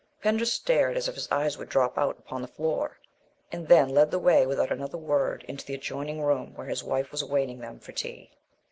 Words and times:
Pender 0.23 0.45
stared 0.45 0.97
as 0.97 1.07
if 1.07 1.13
his 1.13 1.31
eyes 1.31 1.59
would 1.59 1.69
drop 1.69 1.95
out 1.95 2.17
upon 2.17 2.41
the 2.41 2.47
floor, 2.47 2.97
and 3.51 3.67
then 3.67 3.89
led 3.89 4.09
the 4.09 4.17
way 4.17 4.47
without 4.47 4.71
another 4.71 4.97
word 4.97 5.45
into 5.47 5.63
the 5.63 5.75
adjoining 5.75 6.23
room 6.23 6.55
where 6.55 6.65
his 6.65 6.83
wife 6.83 7.11
was 7.11 7.21
awaiting 7.21 7.59
them 7.59 7.77
for 7.79 7.91
tea. 7.91 8.31